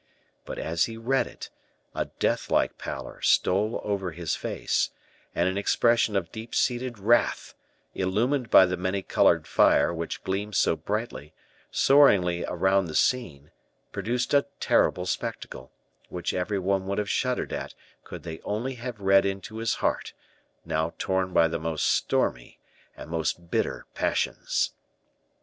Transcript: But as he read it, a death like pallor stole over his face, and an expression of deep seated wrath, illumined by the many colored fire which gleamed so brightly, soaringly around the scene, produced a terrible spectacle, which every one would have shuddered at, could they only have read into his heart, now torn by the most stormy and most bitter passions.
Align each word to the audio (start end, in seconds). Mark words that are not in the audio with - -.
But 0.45 0.57
as 0.57 0.85
he 0.85 0.97
read 0.97 1.27
it, 1.27 1.51
a 1.93 2.05
death 2.05 2.49
like 2.49 2.79
pallor 2.79 3.21
stole 3.21 3.79
over 3.83 4.09
his 4.13 4.35
face, 4.35 4.89
and 5.35 5.47
an 5.47 5.59
expression 5.59 6.15
of 6.15 6.31
deep 6.31 6.55
seated 6.55 6.97
wrath, 6.97 7.53
illumined 7.93 8.49
by 8.49 8.65
the 8.65 8.77
many 8.77 9.03
colored 9.03 9.45
fire 9.45 9.93
which 9.93 10.23
gleamed 10.23 10.55
so 10.55 10.75
brightly, 10.75 11.35
soaringly 11.69 12.43
around 12.47 12.85
the 12.87 12.95
scene, 12.95 13.51
produced 13.91 14.33
a 14.33 14.47
terrible 14.59 15.05
spectacle, 15.05 15.71
which 16.09 16.33
every 16.33 16.57
one 16.57 16.87
would 16.87 16.97
have 16.97 17.07
shuddered 17.07 17.53
at, 17.53 17.75
could 18.03 18.23
they 18.23 18.39
only 18.39 18.73
have 18.73 18.99
read 18.99 19.23
into 19.23 19.57
his 19.57 19.75
heart, 19.85 20.13
now 20.65 20.95
torn 20.97 21.31
by 21.31 21.47
the 21.47 21.59
most 21.59 21.85
stormy 21.87 22.57
and 22.97 23.11
most 23.11 23.51
bitter 23.51 23.85
passions. 23.93 24.71